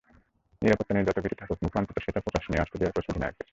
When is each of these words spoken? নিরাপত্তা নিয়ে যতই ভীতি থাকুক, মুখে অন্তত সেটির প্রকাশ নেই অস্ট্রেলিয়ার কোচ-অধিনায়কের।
নিরাপত্তা 0.61 0.93
নিয়ে 0.93 1.07
যতই 1.07 1.21
ভীতি 1.21 1.35
থাকুক, 1.35 1.57
মুখে 1.63 1.79
অন্তত 1.79 1.97
সেটির 1.99 2.21
প্রকাশ 2.21 2.43
নেই 2.49 2.61
অস্ট্রেলিয়ার 2.61 2.95
কোচ-অধিনায়কের। 2.95 3.45